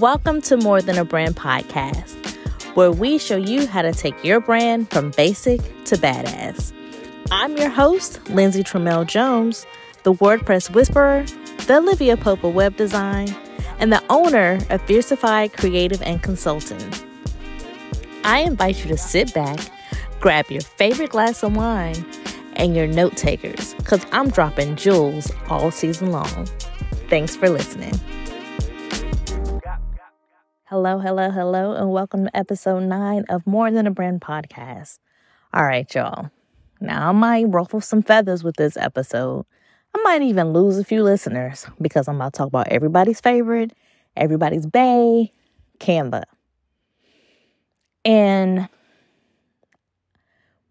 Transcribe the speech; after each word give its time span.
Welcome 0.00 0.40
to 0.42 0.56
More 0.56 0.80
Than 0.80 0.96
a 0.96 1.04
Brand 1.04 1.36
podcast, 1.36 2.34
where 2.74 2.90
we 2.90 3.18
show 3.18 3.36
you 3.36 3.66
how 3.66 3.82
to 3.82 3.92
take 3.92 4.24
your 4.24 4.40
brand 4.40 4.88
from 4.88 5.10
basic 5.10 5.60
to 5.84 5.96
badass. 5.96 6.72
I'm 7.30 7.54
your 7.58 7.68
host, 7.68 8.26
Lindsay 8.30 8.64
Trammell 8.64 9.06
Jones, 9.06 9.66
the 10.04 10.14
WordPress 10.14 10.70
Whisperer, 10.70 11.26
the 11.66 11.76
Olivia 11.76 12.16
Pope 12.16 12.42
of 12.44 12.54
Web 12.54 12.78
Design, 12.78 13.28
and 13.78 13.92
the 13.92 14.02
owner 14.08 14.54
of 14.70 14.80
Fierceified 14.86 15.52
Creative 15.52 16.00
and 16.00 16.22
Consulting. 16.22 16.94
I 18.24 18.38
invite 18.38 18.82
you 18.82 18.88
to 18.88 18.96
sit 18.96 19.34
back, 19.34 19.60
grab 20.18 20.46
your 20.50 20.62
favorite 20.62 21.10
glass 21.10 21.42
of 21.42 21.54
wine, 21.54 22.06
and 22.54 22.74
your 22.74 22.86
note 22.86 23.18
takers, 23.18 23.74
because 23.74 24.06
I'm 24.12 24.30
dropping 24.30 24.76
jewels 24.76 25.30
all 25.50 25.70
season 25.70 26.10
long. 26.10 26.46
Thanks 27.10 27.36
for 27.36 27.50
listening. 27.50 28.00
Hello, 30.70 31.00
hello, 31.00 31.32
hello, 31.32 31.72
and 31.72 31.90
welcome 31.90 32.26
to 32.26 32.36
episode 32.36 32.84
nine 32.84 33.24
of 33.28 33.44
More 33.44 33.72
Than 33.72 33.88
a 33.88 33.90
Brand 33.90 34.20
podcast. 34.20 35.00
All 35.52 35.64
right, 35.64 35.92
y'all. 35.92 36.30
Now, 36.80 37.08
I 37.08 37.12
might 37.12 37.46
ruffle 37.48 37.80
some 37.80 38.02
feathers 38.02 38.44
with 38.44 38.54
this 38.54 38.76
episode. 38.76 39.46
I 39.92 40.00
might 40.02 40.22
even 40.22 40.52
lose 40.52 40.78
a 40.78 40.84
few 40.84 41.02
listeners 41.02 41.66
because 41.82 42.06
I'm 42.06 42.14
about 42.14 42.34
to 42.34 42.38
talk 42.38 42.46
about 42.46 42.68
everybody's 42.68 43.20
favorite, 43.20 43.72
everybody's 44.16 44.64
bay, 44.64 45.32
Canva. 45.80 46.22
And 48.04 48.68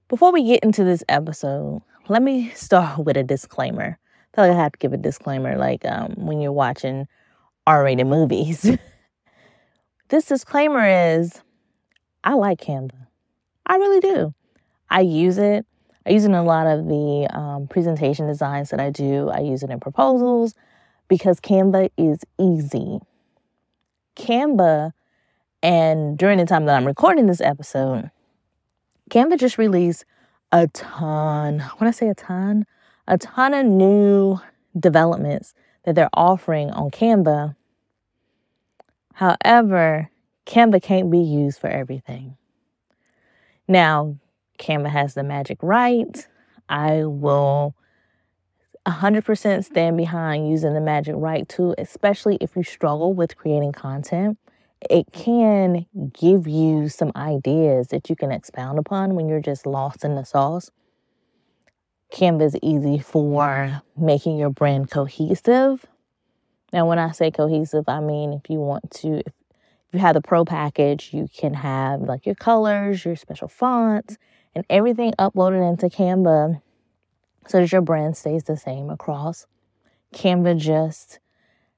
before 0.07 0.31
we 0.31 0.45
get 0.45 0.63
into 0.63 0.85
this 0.85 1.03
episode, 1.09 1.81
let 2.07 2.21
me 2.21 2.51
start 2.51 2.99
with 3.05 3.17
a 3.17 3.23
disclaimer. 3.23 3.99
I 3.99 4.35
feel 4.37 4.47
like 4.47 4.55
I 4.57 4.63
have 4.63 4.71
to 4.71 4.79
give 4.79 4.93
a 4.93 4.97
disclaimer 4.97 5.57
like 5.57 5.83
um, 5.83 6.13
when 6.15 6.39
you're 6.39 6.53
watching 6.53 7.05
R 7.67 7.83
rated 7.83 8.07
movies. 8.07 8.65
this 10.09 10.25
disclaimer 10.25 11.15
is 11.15 11.41
I 12.23 12.33
like 12.33 12.61
Canva. 12.61 13.07
I 13.65 13.75
really 13.77 13.99
do. 13.99 14.33
I 14.89 15.01
use 15.01 15.37
it. 15.37 15.65
I 16.05 16.11
use 16.11 16.23
it 16.23 16.29
in 16.29 16.33
a 16.33 16.43
lot 16.43 16.67
of 16.67 16.87
the 16.87 17.27
um, 17.31 17.67
presentation 17.67 18.27
designs 18.27 18.71
that 18.71 18.79
I 18.79 18.89
do. 18.89 19.29
I 19.29 19.39
use 19.39 19.63
it 19.63 19.69
in 19.69 19.79
proposals 19.79 20.55
because 21.07 21.39
Canva 21.39 21.91
is 21.97 22.19
easy. 22.39 22.99
Canva, 24.15 24.91
and 25.61 26.17
during 26.17 26.39
the 26.39 26.45
time 26.45 26.65
that 26.65 26.75
I'm 26.75 26.85
recording 26.85 27.27
this 27.27 27.41
episode, 27.41 28.09
Canva 29.09 29.39
just 29.39 29.57
released 29.57 30.05
a 30.51 30.67
ton, 30.67 31.59
when 31.77 31.87
I 31.87 31.91
say 31.91 32.09
a 32.09 32.15
ton, 32.15 32.65
a 33.07 33.17
ton 33.17 33.53
of 33.53 33.65
new 33.65 34.39
developments 34.77 35.53
that 35.83 35.95
they're 35.95 36.09
offering 36.13 36.71
on 36.71 36.91
Canva. 36.91 37.55
However, 39.19 40.09
Canva 40.45 40.81
can't 40.81 41.11
be 41.11 41.19
used 41.19 41.59
for 41.59 41.67
everything. 41.67 42.37
Now, 43.67 44.15
Canva 44.57 44.89
has 44.89 45.13
the 45.13 45.23
Magic 45.23 45.57
Write. 45.61 46.27
I 46.67 47.03
will 47.05 47.75
100% 48.87 49.65
stand 49.65 49.97
behind 49.97 50.49
using 50.49 50.73
the 50.73 50.81
Magic 50.81 51.15
Write 51.17 51.49
too, 51.49 51.75
especially 51.77 52.37
if 52.41 52.55
you 52.55 52.63
struggle 52.63 53.13
with 53.13 53.37
creating 53.37 53.73
content 53.73 54.37
it 54.89 55.11
can 55.11 55.85
give 56.13 56.47
you 56.47 56.87
some 56.87 57.11
ideas 57.15 57.89
that 57.89 58.09
you 58.09 58.15
can 58.15 58.31
expound 58.31 58.79
upon 58.79 59.15
when 59.15 59.27
you're 59.27 59.41
just 59.41 59.65
lost 59.65 60.03
in 60.03 60.15
the 60.15 60.23
sauce. 60.23 60.71
Canva 62.13 62.43
is 62.43 62.57
easy 62.61 62.97
for 62.97 63.81
making 63.97 64.37
your 64.37 64.49
brand 64.49 64.89
cohesive. 64.89 65.85
Now, 66.71 66.87
when 66.87 66.99
I 66.99 67.11
say 67.11 67.31
cohesive, 67.31 67.85
I 67.87 67.99
mean 67.99 68.33
if 68.33 68.49
you 68.49 68.59
want 68.59 68.91
to, 68.91 69.19
if 69.19 69.93
you 69.93 69.99
have 69.99 70.13
the 70.13 70.21
pro 70.21 70.45
package, 70.45 71.09
you 71.13 71.27
can 71.35 71.53
have 71.53 72.01
like 72.01 72.25
your 72.25 72.35
colors, 72.35 73.03
your 73.05 73.15
special 73.15 73.47
fonts, 73.47 74.17
and 74.55 74.65
everything 74.69 75.13
uploaded 75.19 75.67
into 75.67 75.87
Canva 75.87 76.61
so 77.47 77.59
that 77.59 77.71
your 77.71 77.81
brand 77.81 78.17
stays 78.17 78.43
the 78.43 78.57
same 78.57 78.89
across. 78.89 79.47
Canva 80.13 80.57
just 80.57 81.19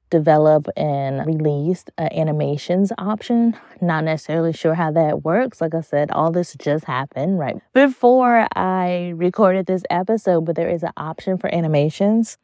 develop 0.10 0.68
and 0.78 1.26
released 1.26 1.90
an 1.98 2.12
animations 2.14 2.92
option. 2.98 3.58
Not 3.82 4.04
necessarily 4.04 4.54
sure 4.54 4.76
how 4.76 4.92
that 4.92 5.24
works. 5.24 5.62
Like 5.62 5.74
I 5.74 5.82
said, 5.82 6.12
all 6.12 6.32
this 6.32 6.54
just 6.60 6.86
happened 6.86 7.40
right 7.40 7.58
before 7.74 8.48
I 8.56 9.14
recorded 9.16 9.66
this 9.66 9.84
episode, 9.90 10.46
but 10.46 10.56
there 10.56 10.70
is 10.70 10.84
an 10.84 10.92
option 10.98 11.38
for 11.38 11.54
animations. 11.54 12.38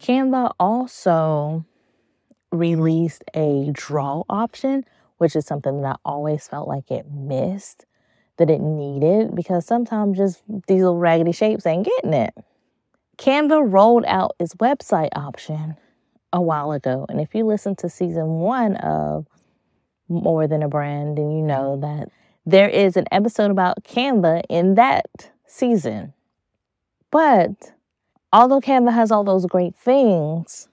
Canva 0.00 0.52
also 0.58 1.64
released 2.52 3.24
a 3.34 3.70
draw 3.72 4.22
option, 4.28 4.84
which 5.18 5.34
is 5.34 5.46
something 5.46 5.82
that 5.82 5.96
I 5.96 5.96
always 6.04 6.46
felt 6.46 6.68
like 6.68 6.90
it 6.90 7.06
missed, 7.10 7.86
that 8.36 8.50
it 8.50 8.60
needed, 8.60 9.34
because 9.34 9.66
sometimes 9.66 10.18
just 10.18 10.42
these 10.68 10.80
little 10.80 10.98
raggedy 10.98 11.32
shapes 11.32 11.66
ain't 11.66 11.86
getting 11.86 12.14
it. 12.14 12.34
Canva 13.18 13.72
rolled 13.72 14.04
out 14.06 14.36
its 14.38 14.54
website 14.56 15.08
option 15.16 15.76
a 16.32 16.40
while 16.40 16.72
ago. 16.72 17.06
And 17.08 17.20
if 17.20 17.34
you 17.34 17.44
listen 17.44 17.74
to 17.76 17.88
season 17.88 18.26
one 18.40 18.76
of 18.76 19.26
More 20.08 20.46
Than 20.46 20.62
a 20.62 20.68
Brand, 20.68 21.16
then 21.16 21.30
you 21.30 21.42
know 21.42 21.78
that 21.80 22.10
there 22.44 22.68
is 22.68 22.96
an 22.96 23.06
episode 23.10 23.50
about 23.50 23.82
Canva 23.84 24.42
in 24.50 24.74
that 24.74 25.06
season. 25.46 26.12
But 27.10 27.72
although 28.36 28.60
Canva 28.60 28.92
has 28.92 29.10
all 29.10 29.24
those 29.24 29.46
great 29.46 29.74
things, 29.74 30.68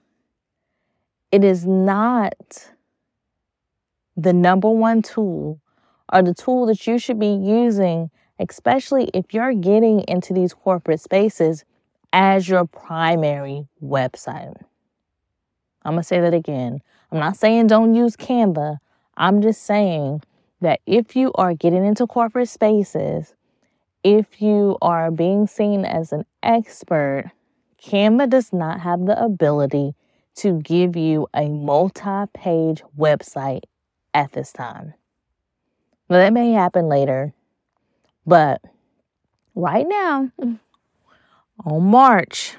it 1.32 1.42
is 1.42 1.64
not 1.64 2.70
the 4.18 4.34
number 4.34 4.68
one 4.68 5.00
tool 5.00 5.58
or 6.12 6.22
the 6.22 6.34
tool 6.34 6.66
that 6.66 6.86
you 6.86 6.98
should 6.98 7.18
be 7.18 7.34
using, 7.34 8.10
especially 8.38 9.10
if 9.14 9.32
you're 9.32 9.54
getting 9.54 10.00
into 10.00 10.34
these 10.34 10.52
corporate 10.52 11.00
spaces 11.00 11.64
as 12.12 12.46
your 12.46 12.66
primary 12.66 13.66
website. 13.82 14.60
I'm 15.84 15.92
going 15.92 16.02
to 16.02 16.06
say 16.06 16.20
that 16.20 16.34
again. 16.34 16.82
I'm 17.10 17.18
not 17.18 17.38
saying 17.38 17.68
don't 17.68 17.94
use 17.94 18.14
Canva. 18.14 18.76
I'm 19.16 19.40
just 19.40 19.62
saying 19.62 20.22
that 20.60 20.80
if 20.84 21.16
you 21.16 21.32
are 21.36 21.54
getting 21.54 21.86
into 21.86 22.06
corporate 22.06 22.50
spaces, 22.50 23.34
if 24.02 24.42
you 24.42 24.76
are 24.82 25.10
being 25.10 25.46
seen 25.46 25.86
as 25.86 26.12
an 26.12 26.26
expert, 26.42 27.32
Canva 27.84 28.30
does 28.30 28.52
not 28.52 28.80
have 28.80 29.04
the 29.04 29.22
ability 29.22 29.94
to 30.36 30.60
give 30.60 30.96
you 30.96 31.28
a 31.34 31.48
multi 31.48 32.24
page 32.32 32.82
website 32.98 33.62
at 34.14 34.32
this 34.32 34.52
time. 34.52 34.94
That 36.08 36.32
may 36.32 36.52
happen 36.52 36.88
later, 36.88 37.34
but 38.26 38.60
right 39.54 39.86
now, 39.88 40.30
on 41.64 41.84
March, 41.84 42.56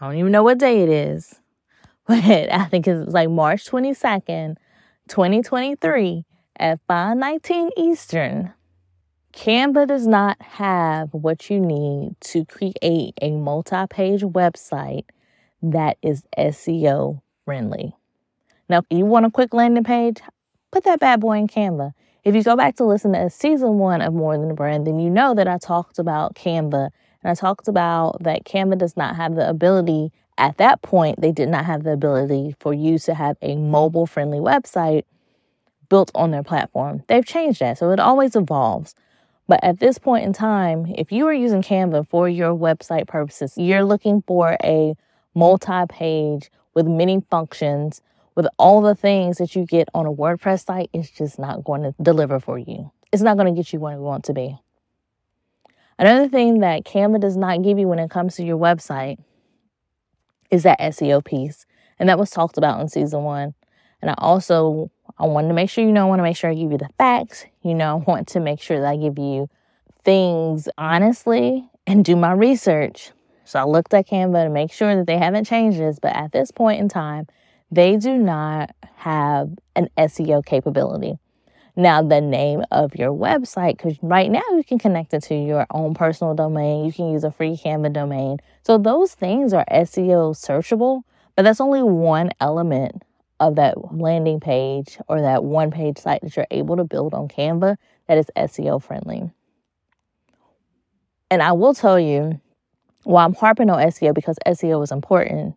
I 0.00 0.06
don't 0.06 0.18
even 0.18 0.32
know 0.32 0.42
what 0.42 0.58
day 0.58 0.82
it 0.82 0.88
is 0.88 1.40
but 2.08 2.24
I 2.24 2.64
think 2.70 2.88
it's 2.88 3.12
like 3.12 3.28
March 3.28 3.66
22nd, 3.66 4.56
2023 5.08 6.24
at 6.56 6.80
5:19 6.88 7.68
Eastern. 7.76 8.54
Canva 9.38 9.86
does 9.86 10.04
not 10.04 10.36
have 10.42 11.14
what 11.14 11.48
you 11.48 11.60
need 11.60 12.16
to 12.22 12.44
create 12.44 13.14
a 13.22 13.30
multi-page 13.30 14.22
website 14.22 15.04
that 15.62 15.96
is 16.02 16.24
SEO 16.36 17.22
friendly. 17.44 17.94
Now, 18.68 18.78
if 18.78 18.86
you 18.90 19.06
want 19.06 19.26
a 19.26 19.30
quick 19.30 19.54
landing 19.54 19.84
page, 19.84 20.16
put 20.72 20.82
that 20.82 20.98
bad 20.98 21.20
boy 21.20 21.38
in 21.38 21.46
Canva. 21.46 21.92
If 22.24 22.34
you 22.34 22.42
go 22.42 22.56
back 22.56 22.74
to 22.76 22.84
listen 22.84 23.12
to 23.12 23.30
season 23.30 23.78
one 23.78 24.02
of 24.02 24.12
More 24.12 24.36
Than 24.36 24.50
a 24.50 24.54
Brand, 24.54 24.88
then 24.88 24.98
you 24.98 25.08
know 25.08 25.34
that 25.34 25.46
I 25.46 25.58
talked 25.58 26.00
about 26.00 26.34
Canva 26.34 26.90
and 27.22 27.30
I 27.30 27.34
talked 27.34 27.68
about 27.68 28.20
that 28.24 28.44
Canva 28.44 28.76
does 28.76 28.96
not 28.96 29.14
have 29.14 29.36
the 29.36 29.48
ability 29.48 30.10
at 30.36 30.56
that 30.56 30.82
point, 30.82 31.20
they 31.20 31.30
did 31.30 31.48
not 31.48 31.64
have 31.64 31.84
the 31.84 31.92
ability 31.92 32.56
for 32.58 32.74
you 32.74 32.98
to 32.98 33.14
have 33.14 33.36
a 33.40 33.54
mobile 33.54 34.06
friendly 34.06 34.38
website 34.40 35.04
built 35.88 36.10
on 36.16 36.32
their 36.32 36.42
platform. 36.42 37.04
They've 37.06 37.24
changed 37.24 37.60
that, 37.60 37.78
so 37.78 37.92
it 37.92 38.00
always 38.00 38.34
evolves. 38.34 38.96
But 39.48 39.64
at 39.64 39.80
this 39.80 39.98
point 39.98 40.24
in 40.24 40.34
time, 40.34 40.86
if 40.96 41.10
you 41.10 41.26
are 41.26 41.32
using 41.32 41.62
Canva 41.62 42.06
for 42.08 42.28
your 42.28 42.54
website 42.54 43.08
purposes, 43.08 43.54
you're 43.56 43.82
looking 43.82 44.22
for 44.22 44.58
a 44.62 44.94
multi 45.34 45.86
page 45.88 46.50
with 46.74 46.86
many 46.86 47.22
functions, 47.30 48.02
with 48.34 48.46
all 48.58 48.82
the 48.82 48.94
things 48.94 49.38
that 49.38 49.56
you 49.56 49.64
get 49.64 49.88
on 49.94 50.06
a 50.06 50.12
WordPress 50.12 50.66
site, 50.66 50.90
it's 50.92 51.10
just 51.10 51.38
not 51.38 51.64
going 51.64 51.82
to 51.82 51.94
deliver 52.00 52.38
for 52.38 52.58
you. 52.58 52.92
It's 53.10 53.22
not 53.22 53.36
going 53.38 53.52
to 53.52 53.58
get 53.58 53.72
you 53.72 53.80
where 53.80 53.94
you 53.94 54.02
want 54.02 54.24
to 54.24 54.34
be. 54.34 54.58
Another 55.98 56.28
thing 56.28 56.60
that 56.60 56.84
Canva 56.84 57.20
does 57.20 57.36
not 57.36 57.62
give 57.62 57.78
you 57.78 57.88
when 57.88 57.98
it 57.98 58.10
comes 58.10 58.36
to 58.36 58.44
your 58.44 58.58
website 58.58 59.18
is 60.50 60.62
that 60.62 60.78
SEO 60.78 61.24
piece. 61.24 61.66
And 61.98 62.08
that 62.08 62.18
was 62.18 62.30
talked 62.30 62.58
about 62.58 62.80
in 62.80 62.88
season 62.88 63.24
one. 63.24 63.54
And 64.00 64.10
I 64.10 64.14
also 64.18 64.90
I 65.20 65.26
wanted 65.26 65.48
to 65.48 65.54
make 65.54 65.68
sure 65.68 65.84
you 65.84 65.92
know, 65.92 66.06
I 66.06 66.08
want 66.08 66.20
to 66.20 66.22
make 66.22 66.36
sure 66.36 66.50
I 66.50 66.54
give 66.54 66.70
you 66.70 66.78
the 66.78 66.88
facts. 66.96 67.44
You 67.62 67.74
know, 67.74 68.04
I 68.06 68.10
want 68.10 68.28
to 68.28 68.40
make 68.40 68.60
sure 68.60 68.80
that 68.80 68.88
I 68.88 68.96
give 68.96 69.18
you 69.18 69.48
things 70.04 70.68
honestly 70.78 71.68
and 71.86 72.04
do 72.04 72.14
my 72.14 72.32
research. 72.32 73.10
So 73.44 73.58
I 73.58 73.64
looked 73.64 73.94
at 73.94 74.06
Canva 74.06 74.44
to 74.44 74.50
make 74.50 74.70
sure 74.70 74.94
that 74.94 75.06
they 75.06 75.18
haven't 75.18 75.46
changed 75.46 75.78
this, 75.78 75.98
but 75.98 76.14
at 76.14 76.32
this 76.32 76.50
point 76.50 76.80
in 76.80 76.88
time, 76.88 77.26
they 77.70 77.96
do 77.96 78.16
not 78.16 78.74
have 78.96 79.50
an 79.74 79.88
SEO 79.96 80.44
capability. 80.44 81.18
Now, 81.74 82.02
the 82.02 82.20
name 82.20 82.64
of 82.70 82.94
your 82.94 83.12
website, 83.12 83.76
because 83.76 83.96
right 84.02 84.30
now 84.30 84.42
you 84.50 84.64
can 84.64 84.78
connect 84.78 85.14
it 85.14 85.22
to 85.24 85.34
your 85.34 85.66
own 85.70 85.94
personal 85.94 86.34
domain. 86.34 86.84
You 86.84 86.92
can 86.92 87.10
use 87.10 87.24
a 87.24 87.30
free 87.30 87.56
Canva 87.56 87.92
domain. 87.92 88.38
So 88.64 88.78
those 88.78 89.14
things 89.14 89.52
are 89.52 89.64
SEO 89.70 90.34
searchable, 90.34 91.02
but 91.36 91.42
that's 91.42 91.60
only 91.60 91.82
one 91.82 92.32
element 92.40 93.02
of 93.40 93.56
that 93.56 93.94
landing 93.94 94.40
page 94.40 94.98
or 95.08 95.20
that 95.20 95.44
one 95.44 95.70
page 95.70 95.98
site 95.98 96.20
that 96.22 96.36
you're 96.36 96.46
able 96.50 96.76
to 96.76 96.84
build 96.84 97.14
on 97.14 97.28
Canva 97.28 97.76
that 98.06 98.18
is 98.18 98.26
SEO 98.36 98.82
friendly. 98.82 99.30
And 101.30 101.42
I 101.42 101.52
will 101.52 101.74
tell 101.74 102.00
you, 102.00 102.40
while 103.04 103.24
I'm 103.24 103.34
harping 103.34 103.70
on 103.70 103.78
SEO 103.78 104.14
because 104.14 104.38
SEO 104.46 104.82
is 104.82 104.90
important, 104.90 105.54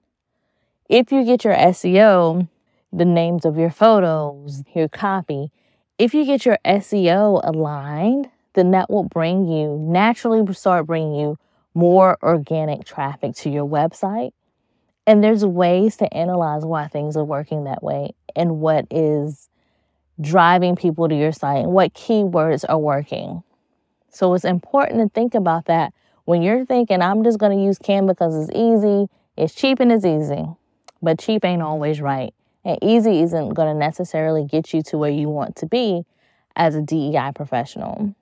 if 0.90 1.12
you 1.12 1.24
get 1.24 1.46
your 1.46 1.56
SEO, 1.56 2.48
the 2.92 3.06
names 3.06 3.46
of 3.46 3.58
your 3.58 3.70
photos, 3.70 4.64
your 4.76 4.90
copy, 4.90 5.52
if 5.98 6.14
you 6.14 6.26
get 6.26 6.46
your 6.46 6.58
SEO 6.66 7.42
aligned, 7.44 8.30
then 8.54 8.72
that 8.72 8.90
will 8.90 9.06
bring 9.06 9.48
you 9.48 9.78
naturally 9.80 10.54
start 10.54 10.86
bringing 10.86 11.16
you 11.16 11.38
more 11.74 12.18
organic 12.22 12.84
traffic 12.84 13.34
to 13.36 13.50
your 13.50 13.66
website. 13.66 14.32
And 15.12 15.22
there's 15.22 15.44
ways 15.44 15.98
to 15.98 16.14
analyze 16.14 16.64
why 16.64 16.88
things 16.88 17.18
are 17.18 17.26
working 17.26 17.66
that 17.66 17.84
way 17.84 18.16
and 18.34 18.62
what 18.62 18.88
is 18.90 19.50
driving 20.22 20.78
people 20.78 21.10
to 21.10 21.14
your 21.14 21.34
site 21.34 21.66
and 21.66 21.74
what 21.74 21.94
keywords 21.94 22.64
are 22.70 22.80
working. 22.80 23.44
So 24.10 24.34
it's 24.34 24.46
important 24.46 25.02
to 25.02 25.10
think 25.14 25.36
about 25.36 25.66
that 25.66 25.94
when 26.24 26.42
you're 26.42 26.66
thinking, 26.66 27.02
I'm 27.02 27.26
just 27.26 27.40
going 27.40 27.58
to 27.58 27.62
use 27.62 27.78
Canva 27.78 28.08
because 28.08 28.48
it's 28.48 28.58
easy, 28.58 29.10
it's 29.36 29.54
cheap 29.54 29.82
and 29.82 29.92
it's 29.92 30.06
easy. 30.06 30.46
But 31.02 31.20
cheap 31.20 31.44
ain't 31.44 31.62
always 31.62 32.00
right. 32.00 32.34
And 32.64 32.80
easy 32.82 33.22
isn't 33.22 33.50
going 33.50 33.68
to 33.68 33.78
necessarily 33.78 34.46
get 34.46 34.74
you 34.74 34.82
to 34.84 34.98
where 34.98 35.12
you 35.12 35.28
want 35.28 35.58
to 35.58 35.66
be 35.66 36.06
as 36.56 36.74
a 36.76 36.82
DEI 36.82 37.34
professional. 37.36 38.16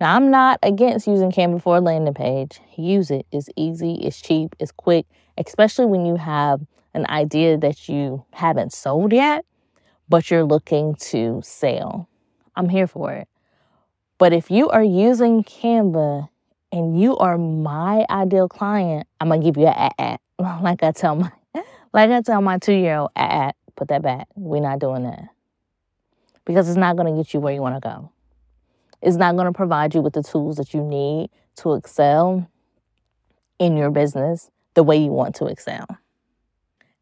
Now, 0.00 0.14
I'm 0.14 0.30
not 0.30 0.60
against 0.62 1.08
using 1.08 1.32
Canva 1.32 1.60
for 1.60 1.76
a 1.76 1.80
landing 1.80 2.14
page. 2.14 2.60
Use 2.76 3.10
it. 3.10 3.26
It's 3.32 3.48
easy, 3.56 3.94
it's 3.94 4.20
cheap, 4.20 4.54
it's 4.60 4.70
quick, 4.70 5.06
especially 5.36 5.86
when 5.86 6.06
you 6.06 6.14
have 6.16 6.60
an 6.94 7.04
idea 7.08 7.56
that 7.58 7.88
you 7.88 8.24
haven't 8.30 8.72
sold 8.72 9.12
yet, 9.12 9.44
but 10.08 10.30
you're 10.30 10.44
looking 10.44 10.94
to 10.96 11.40
sell. 11.42 12.08
I'm 12.54 12.68
here 12.68 12.86
for 12.86 13.12
it. 13.12 13.28
But 14.18 14.32
if 14.32 14.50
you 14.50 14.68
are 14.68 14.84
using 14.84 15.42
Canva 15.42 16.28
and 16.70 17.00
you 17.00 17.16
are 17.16 17.36
my 17.36 18.06
ideal 18.08 18.48
client, 18.48 19.06
I'm 19.20 19.28
gonna 19.28 19.42
give 19.42 19.56
you 19.56 19.66
a 19.66 19.90
at 19.98 20.20
like 20.38 20.82
I 20.82 20.92
tell 20.92 21.16
my 21.16 21.32
like 21.92 22.10
I 22.10 22.20
tell 22.22 22.40
my 22.40 22.58
two 22.58 22.72
year 22.72 22.96
old, 22.96 23.10
at 23.16 23.56
put 23.76 23.88
that 23.88 24.02
back. 24.02 24.28
We're 24.34 24.60
not 24.60 24.78
doing 24.78 25.04
that 25.04 25.28
because 26.44 26.68
it's 26.68 26.76
not 26.76 26.96
gonna 26.96 27.16
get 27.16 27.32
you 27.34 27.40
where 27.40 27.54
you 27.54 27.62
want 27.62 27.76
to 27.76 27.80
go. 27.80 28.10
It's 29.02 29.16
not 29.16 29.36
gonna 29.36 29.52
provide 29.52 29.94
you 29.94 30.02
with 30.02 30.14
the 30.14 30.22
tools 30.22 30.56
that 30.56 30.74
you 30.74 30.82
need 30.82 31.30
to 31.56 31.74
excel 31.74 32.48
in 33.58 33.76
your 33.76 33.90
business 33.90 34.50
the 34.74 34.82
way 34.82 34.96
you 34.96 35.10
want 35.10 35.34
to 35.36 35.46
excel. 35.46 35.86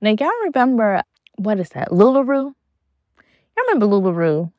Now, 0.00 0.10
y'all 0.18 0.30
remember 0.44 1.02
what 1.36 1.60
is 1.60 1.68
that? 1.70 1.90
Lularoe. 1.90 2.54
Y'all 3.56 3.66
remember 3.68 3.86
Lularoe? 3.86 4.52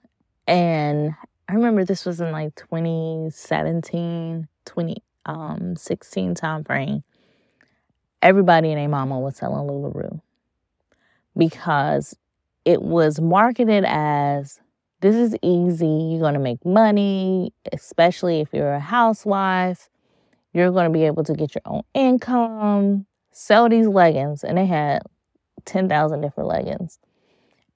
And 0.48 1.14
I 1.50 1.54
remember 1.54 1.84
this 1.86 2.06
was 2.06 2.22
in 2.22 2.32
like 2.32 2.56
2017, 2.56 4.48
2016 4.66 6.28
um, 6.30 6.36
time 6.36 6.64
frame. 6.64 7.04
Everybody 8.22 8.72
and 8.72 8.80
a 8.80 8.88
mama 8.88 9.20
was 9.20 9.38
selling 9.38 9.68
Lularoe 9.68 10.22
because 11.36 12.16
it 12.66 12.82
was 12.82 13.20
marketed 13.20 13.86
as 13.88 14.60
this 15.02 15.16
is 15.16 15.36
easy. 15.42 15.86
You're 15.86 16.22
going 16.22 16.34
to 16.34 16.40
make 16.40 16.66
money, 16.66 17.54
especially 17.72 18.42
if 18.42 18.50
you're 18.52 18.74
a 18.74 18.80
housewife. 18.80 19.90
You're 20.54 20.72
going 20.72 20.92
to 20.92 20.98
be 20.98 21.06
able 21.06 21.24
to 21.26 21.34
get 21.34 21.54
your 21.54 21.62
own 21.66 21.84
income, 21.94 23.06
sell 23.32 23.70
these 23.70 23.88
leggings. 23.88 24.44
And 24.44 24.58
they 24.58 24.66
had 24.66 25.04
10,000 25.66 26.22
different 26.22 26.50
leggings. 26.50 27.00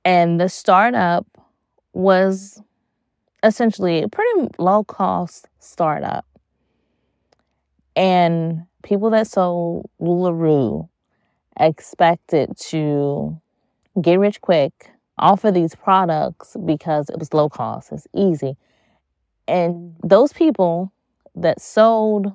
And 0.04 0.40
the 0.42 0.50
startup 0.50 1.28
was 1.94 2.62
essentially 3.44 4.02
a 4.02 4.08
pretty 4.08 4.50
low 4.58 4.84
cost 4.84 5.48
startup. 5.60 6.26
And 7.96 8.66
people 8.84 9.10
that 9.12 9.28
sold 9.28 9.90
LuLaRoe 10.02 10.90
expected 11.60 12.58
to 12.58 13.40
get 14.02 14.18
rich 14.18 14.42
quick 14.42 14.92
offer 15.18 15.52
these 15.52 15.76
products 15.76 16.56
because 16.66 17.10
it 17.10 17.20
was 17.20 17.34
low 17.34 17.50
cost, 17.50 17.92
it's 17.92 18.08
easy. 18.16 18.58
And 19.48 19.96
those 20.04 20.34
people 20.34 20.92
that 21.36 21.62
sold 21.62 22.32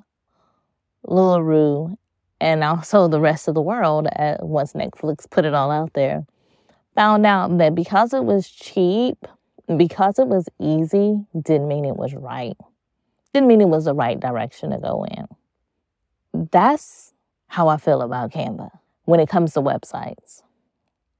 LuLaRoe 1.07 1.97
and 2.39 2.63
also 2.63 3.07
the 3.07 3.19
rest 3.19 3.47
of 3.47 3.55
the 3.55 3.61
world, 3.61 4.07
at, 4.13 4.45
once 4.45 4.73
Netflix 4.73 5.29
put 5.29 5.45
it 5.45 5.53
all 5.53 5.71
out 5.71 5.93
there, 5.93 6.25
found 6.95 7.25
out 7.25 7.57
that 7.57 7.75
because 7.75 8.13
it 8.13 8.23
was 8.23 8.49
cheap 8.49 9.25
because 9.75 10.17
it 10.19 10.27
was 10.27 10.47
easy 10.59 11.19
didn't 11.41 11.67
mean 11.67 11.85
it 11.85 11.97
was 11.97 12.13
right. 12.13 12.55
Didn't 13.33 13.47
mean 13.47 13.61
it 13.61 13.67
was 13.67 13.85
the 13.85 13.93
right 13.93 14.19
direction 14.19 14.71
to 14.71 14.77
go 14.77 15.05
in. 15.05 15.27
That's 16.51 17.13
how 17.47 17.67
I 17.67 17.77
feel 17.77 18.01
about 18.01 18.31
Canva 18.31 18.71
when 19.05 19.19
it 19.19 19.29
comes 19.29 19.53
to 19.53 19.61
websites. 19.61 20.43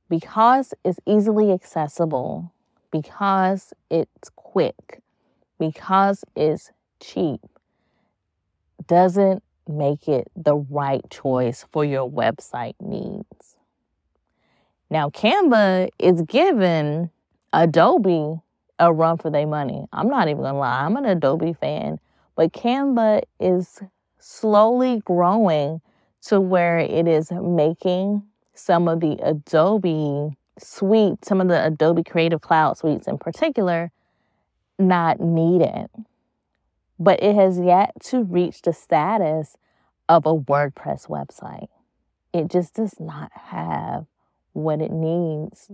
Because 0.09 0.73
it's 0.85 0.99
easily 1.05 1.51
accessible, 1.51 2.51
because 2.91 3.73
it's 3.89 4.29
quick, 4.35 5.01
because 5.59 6.23
it's 6.35 6.71
cheap, 6.99 7.41
doesn't 8.87 9.43
make 9.67 10.07
it 10.07 10.31
the 10.35 10.55
right 10.55 11.01
choice 11.09 11.65
for 11.71 11.83
your 11.83 12.09
website 12.09 12.75
needs. 12.79 13.57
Now, 14.89 15.09
Canva 15.09 15.89
is 15.99 16.21
giving 16.21 17.09
Adobe 17.51 18.39
a 18.79 18.93
run 18.93 19.17
for 19.17 19.29
their 19.29 19.47
money. 19.47 19.87
I'm 19.91 20.07
not 20.07 20.29
even 20.29 20.43
gonna 20.43 20.57
lie, 20.57 20.85
I'm 20.85 20.95
an 20.95 21.05
Adobe 21.05 21.53
fan, 21.53 21.99
but 22.35 22.53
Canva 22.53 23.23
is 23.39 23.81
slowly 24.19 25.01
growing 25.03 25.81
to 26.23 26.39
where 26.39 26.77
it 26.77 27.07
is 27.07 27.31
making 27.31 28.23
some 28.57 28.87
of 28.87 28.99
the 28.99 29.17
Adobe 29.23 30.35
suite, 30.59 31.23
some 31.23 31.41
of 31.41 31.47
the 31.47 31.65
Adobe 31.65 32.03
Creative 32.03 32.41
Cloud 32.41 32.77
suites 32.77 33.07
in 33.07 33.17
particular, 33.17 33.91
not 34.79 35.19
needed. 35.19 35.87
But 36.99 37.21
it 37.21 37.35
has 37.35 37.59
yet 37.59 37.91
to 38.05 38.23
reach 38.23 38.61
the 38.63 38.73
status 38.73 39.55
of 40.09 40.25
a 40.25 40.35
WordPress 40.35 41.07
website. 41.07 41.67
It 42.33 42.49
just 42.49 42.75
does 42.75 42.99
not 42.99 43.31
have 43.33 44.05
what 44.53 44.81
it 44.81 44.91
needs 44.91 45.71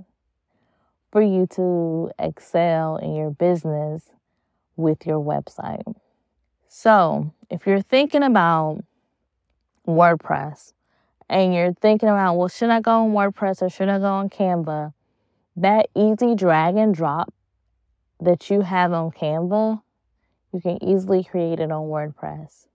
for 1.11 1.21
you 1.21 1.47
to 1.47 2.11
excel 2.19 2.97
in 2.97 3.15
your 3.15 3.29
business 3.29 4.09
with 4.75 5.05
your 5.05 5.23
website. 5.23 5.95
So, 6.67 7.31
if 7.49 7.67
you're 7.67 7.81
thinking 7.81 8.23
about 8.23 8.83
WordPress 9.87 10.73
and 11.33 11.53
you're 11.53 11.73
thinking 11.73 12.09
about, 12.09 12.35
well, 12.35 12.47
should 12.47 12.69
I 12.69 12.79
go 12.79 12.91
on 12.91 13.11
WordPress 13.11 13.63
or 13.63 13.69
should 13.69 13.89
I 13.89 13.97
go 13.97 14.05
on 14.05 14.29
Canva? 14.29 14.93
That 15.55 15.87
easy 15.95 16.35
drag 16.35 16.75
and 16.75 16.93
drop 16.93 17.33
that 18.21 18.51
you 18.51 18.61
have 18.61 18.93
on 18.93 19.09
Canva, 19.09 19.81
you 20.53 20.61
can 20.61 20.83
easily 20.83 21.23
create 21.23 21.59
it 21.59 21.71
on 21.71 21.87
WordPress 21.87 22.67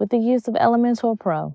with 0.00 0.10
the 0.10 0.18
use 0.18 0.48
of 0.48 0.54
Elementor 0.54 1.18
Pro. 1.18 1.54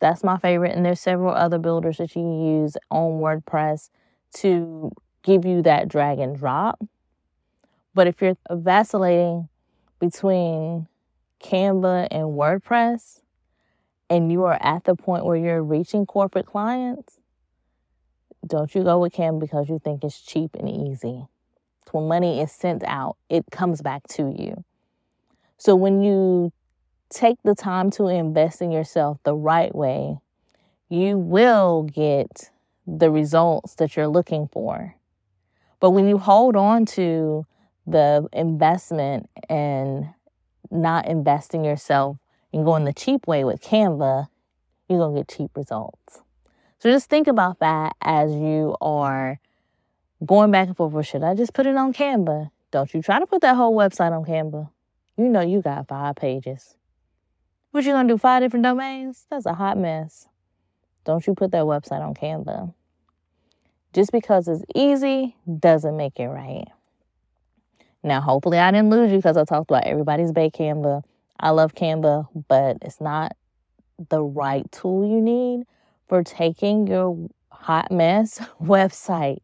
That's 0.00 0.22
my 0.22 0.36
favorite, 0.36 0.76
and 0.76 0.84
there's 0.84 1.00
several 1.00 1.32
other 1.32 1.58
builders 1.58 1.96
that 1.96 2.14
you 2.14 2.20
can 2.22 2.46
use 2.46 2.76
on 2.90 3.20
WordPress 3.20 3.88
to 4.34 4.92
give 5.22 5.46
you 5.46 5.62
that 5.62 5.88
drag 5.88 6.18
and 6.18 6.36
drop. 6.36 6.78
But 7.94 8.06
if 8.06 8.20
you're 8.20 8.36
vacillating 8.50 9.48
between 9.98 10.88
Canva 11.42 12.08
and 12.10 12.24
WordPress 12.36 13.21
and 14.12 14.30
you 14.30 14.44
are 14.44 14.58
at 14.60 14.84
the 14.84 14.94
point 14.94 15.24
where 15.24 15.38
you're 15.38 15.62
reaching 15.62 16.04
corporate 16.04 16.44
clients, 16.44 17.18
don't 18.46 18.74
you 18.74 18.84
go 18.84 18.98
with 18.98 19.14
Canva 19.14 19.40
because 19.40 19.70
you 19.70 19.80
think 19.82 20.04
it's 20.04 20.20
cheap 20.20 20.54
and 20.54 20.68
easy. 20.68 21.24
When 21.92 22.08
money 22.08 22.42
is 22.42 22.52
sent 22.52 22.84
out, 22.84 23.16
it 23.30 23.44
comes 23.50 23.80
back 23.80 24.06
to 24.08 24.34
you. 24.36 24.64
So 25.56 25.74
when 25.74 26.02
you 26.02 26.52
take 27.08 27.38
the 27.42 27.54
time 27.54 27.90
to 27.92 28.08
invest 28.08 28.60
in 28.60 28.70
yourself 28.70 29.18
the 29.24 29.34
right 29.34 29.74
way, 29.74 30.18
you 30.90 31.16
will 31.16 31.84
get 31.84 32.50
the 32.86 33.10
results 33.10 33.76
that 33.76 33.96
you're 33.96 34.08
looking 34.08 34.46
for. 34.52 34.94
But 35.80 35.92
when 35.92 36.06
you 36.06 36.18
hold 36.18 36.54
on 36.54 36.84
to 36.86 37.46
the 37.86 38.28
investment 38.34 39.30
and 39.48 40.10
not 40.70 41.06
investing 41.06 41.64
yourself 41.64 42.18
and 42.52 42.64
going 42.64 42.84
the 42.84 42.92
cheap 42.92 43.26
way 43.26 43.44
with 43.44 43.62
Canva, 43.62 44.28
you're 44.88 44.98
going 44.98 45.14
to 45.14 45.20
get 45.20 45.28
cheap 45.28 45.56
results. 45.56 46.20
So 46.78 46.90
just 46.90 47.08
think 47.08 47.28
about 47.28 47.60
that 47.60 47.96
as 48.00 48.32
you 48.32 48.76
are 48.80 49.38
going 50.24 50.50
back 50.50 50.68
and 50.68 50.76
forth. 50.76 50.92
Well, 50.92 51.02
should 51.02 51.22
I 51.22 51.34
just 51.34 51.54
put 51.54 51.66
it 51.66 51.76
on 51.76 51.92
Canva? 51.92 52.50
Don't 52.70 52.92
you 52.92 53.02
try 53.02 53.18
to 53.18 53.26
put 53.26 53.42
that 53.42 53.56
whole 53.56 53.76
website 53.76 54.12
on 54.12 54.24
Canva. 54.24 54.68
You 55.16 55.28
know 55.28 55.42
you 55.42 55.62
got 55.62 55.88
five 55.88 56.16
pages. 56.16 56.76
What 57.70 57.84
you 57.84 57.92
gonna 57.92 58.08
do? 58.08 58.18
Five 58.18 58.42
different 58.42 58.64
domains? 58.64 59.26
That's 59.30 59.46
a 59.46 59.54
hot 59.54 59.78
mess. 59.78 60.28
Don't 61.04 61.26
you 61.26 61.34
put 61.34 61.52
that 61.52 61.64
website 61.64 62.00
on 62.00 62.14
Canva. 62.14 62.74
Just 63.92 64.10
because 64.10 64.48
it's 64.48 64.64
easy 64.74 65.36
doesn't 65.58 65.96
make 65.96 66.18
it 66.18 66.28
right. 66.28 66.66
Now, 68.02 68.20
hopefully, 68.20 68.58
I 68.58 68.70
didn't 68.70 68.90
lose 68.90 69.10
you 69.10 69.18
because 69.18 69.36
I 69.36 69.44
talked 69.44 69.70
about 69.70 69.84
everybody's 69.84 70.32
Bay 70.32 70.50
Canva. 70.50 71.04
I 71.38 71.50
love 71.50 71.74
Canva, 71.74 72.28
but 72.48 72.78
it's 72.82 73.00
not 73.00 73.36
the 74.08 74.22
right 74.22 74.70
tool 74.72 75.08
you 75.08 75.20
need 75.20 75.64
for 76.08 76.22
taking 76.22 76.86
your 76.86 77.28
hot 77.50 77.90
mess 77.90 78.38
website 78.62 79.38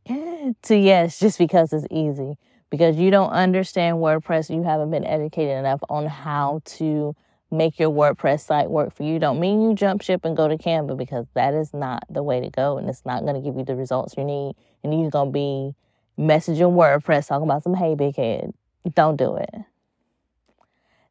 to 0.63 0.77
yes, 0.77 1.19
just 1.19 1.39
because 1.39 1.73
it's 1.73 1.87
easy. 1.91 2.37
Because 2.71 2.97
you 2.97 3.11
don't 3.11 3.31
understand 3.31 3.97
WordPress, 3.97 4.55
you 4.55 4.63
haven't 4.63 4.91
been 4.91 5.05
educated 5.05 5.57
enough 5.57 5.81
on 5.89 6.07
how 6.07 6.61
to 6.65 7.17
make 7.51 7.79
your 7.79 7.91
WordPress 7.91 8.41
site 8.41 8.71
work 8.71 8.95
for 8.95 9.05
you. 9.05 9.19
Don't 9.19 9.41
mean 9.41 9.63
you 9.63 9.75
jump 9.75 10.03
ship 10.03 10.25
and 10.25 10.37
go 10.37 10.49
to 10.49 10.59
Canva 10.59 10.97
because 10.97 11.27
that 11.35 11.55
is 11.55 11.73
not 11.73 12.05
the 12.11 12.23
way 12.23 12.41
to 12.41 12.51
go 12.51 12.77
and 12.77 12.89
it's 12.89 13.07
not 13.07 13.23
going 13.23 13.35
to 13.35 13.41
give 13.41 13.57
you 13.57 13.65
the 13.65 13.75
results 13.75 14.15
you 14.19 14.25
need. 14.25 14.55
And 14.85 15.01
you're 15.01 15.11
going 15.11 15.29
to 15.29 15.33
be 15.33 15.75
messaging 16.19 16.75
WordPress 16.75 17.29
talking 17.29 17.49
about 17.49 17.63
some 17.63 17.75
hey 17.75 17.95
big 17.95 18.17
head. 18.17 18.53
Don't 18.95 19.17
do 19.17 19.37
it. 19.37 19.55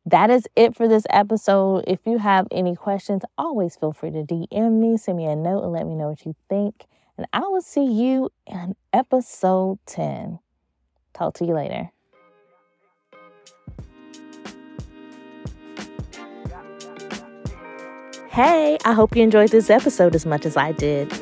That 0.08 0.30
is 0.30 0.48
it 0.56 0.74
for 0.74 0.88
this 0.88 1.04
episode. 1.10 1.84
If 1.86 2.00
you 2.06 2.18
have 2.18 2.48
any 2.50 2.78
questions, 2.78 3.24
always 3.38 3.76
feel 3.76 3.92
free 3.92 4.12
to 4.12 4.24
DM 4.24 4.80
me, 4.80 4.96
send 4.96 5.18
me 5.18 5.26
a 5.26 5.36
note, 5.36 5.64
and 5.64 5.74
let 5.74 5.86
me 5.86 5.96
know 5.96 6.08
what 6.08 6.26
you 6.26 6.34
think. 6.48 6.86
And 7.18 7.28
I 7.34 7.42
will 7.42 7.62
see 7.62 7.84
you 7.84 8.30
in 8.46 8.78
episode 8.94 9.80
10. 9.86 10.40
Talk 11.14 11.34
to 11.36 11.46
you 11.46 11.54
later. 11.54 11.92
Hey, 18.30 18.78
I 18.86 18.94
hope 18.94 19.14
you 19.14 19.24
enjoyed 19.24 19.50
this 19.50 19.70
episode 19.70 20.16
as 20.16 20.26
much 20.26 20.46
as 20.46 20.56
I 20.56 20.72
did. 20.72 21.14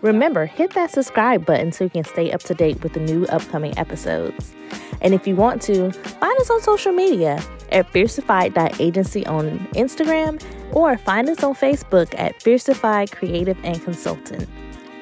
Remember, 0.00 0.46
hit 0.46 0.74
that 0.74 0.90
subscribe 0.90 1.46
button 1.46 1.70
so 1.70 1.84
you 1.84 1.90
can 1.90 2.02
stay 2.02 2.32
up 2.32 2.42
to 2.42 2.54
date 2.54 2.82
with 2.82 2.94
the 2.94 3.00
new 3.00 3.26
upcoming 3.26 3.78
episodes. 3.78 4.52
And 5.00 5.14
if 5.14 5.24
you 5.24 5.36
want 5.36 5.62
to, 5.62 5.92
find 5.92 6.40
us 6.40 6.50
on 6.50 6.60
social 6.62 6.92
media 6.92 7.40
at 7.74 7.92
fierceified.agency 7.92 9.26
on 9.26 9.58
Instagram 9.74 10.42
or 10.72 10.96
find 10.96 11.28
us 11.28 11.42
on 11.42 11.54
Facebook 11.54 12.14
at 12.18 12.38
Fierceified 12.40 13.12
Creative 13.12 13.58
and 13.64 13.82
Consultant. 13.82 14.48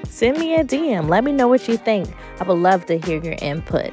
Send 0.07 0.38
me 0.38 0.55
a 0.55 0.64
DM. 0.64 1.09
Let 1.09 1.25
me 1.25 1.33
know 1.33 1.49
what 1.49 1.69
you 1.69 1.76
think. 1.76 2.09
I 2.41 2.45
would 2.45 2.59
love 2.59 2.87
to 2.87 2.99
hear 2.99 3.23
your 3.23 3.37
input. 3.41 3.93